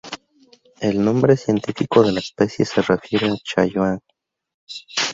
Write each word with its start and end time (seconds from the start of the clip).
El 0.79 1.05
nombre 1.05 1.37
científico 1.37 2.01
de 2.01 2.11
la 2.11 2.21
especie 2.21 2.65
se 2.65 2.81
refiere 2.81 3.29
a 3.29 3.35
Chaoyang. 3.43 3.99